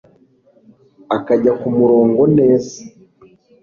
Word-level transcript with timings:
akajya 1.17 1.51
ku 1.59 1.67
murongo 1.77 2.21
neza 2.37 2.75